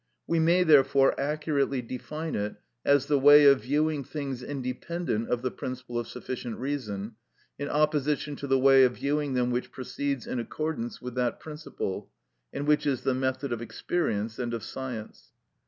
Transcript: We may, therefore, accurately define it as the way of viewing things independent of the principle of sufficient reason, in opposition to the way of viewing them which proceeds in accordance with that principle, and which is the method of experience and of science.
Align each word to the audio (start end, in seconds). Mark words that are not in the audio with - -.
We 0.25 0.39
may, 0.39 0.63
therefore, 0.63 1.13
accurately 1.19 1.83
define 1.83 2.33
it 2.33 2.55
as 2.83 3.05
the 3.05 3.19
way 3.19 3.45
of 3.45 3.61
viewing 3.61 4.03
things 4.03 4.41
independent 4.41 5.29
of 5.29 5.43
the 5.43 5.51
principle 5.51 5.99
of 5.99 6.07
sufficient 6.07 6.57
reason, 6.57 7.17
in 7.59 7.69
opposition 7.69 8.35
to 8.37 8.47
the 8.47 8.57
way 8.57 8.83
of 8.83 8.95
viewing 8.97 9.35
them 9.35 9.51
which 9.51 9.71
proceeds 9.71 10.25
in 10.25 10.39
accordance 10.39 11.03
with 11.03 11.13
that 11.17 11.39
principle, 11.39 12.09
and 12.51 12.65
which 12.65 12.87
is 12.87 13.01
the 13.01 13.13
method 13.13 13.53
of 13.53 13.61
experience 13.61 14.39
and 14.39 14.55
of 14.55 14.63
science. 14.63 15.33